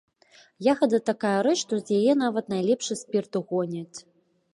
Ягада 0.71 0.99
такая 1.09 1.33
рэч, 1.47 1.53
што 1.63 1.73
з 1.81 1.85
яе 1.97 2.13
нават 2.23 2.49
найлепшы 2.53 2.93
спірт 3.03 3.39
гоняць. 3.53 3.99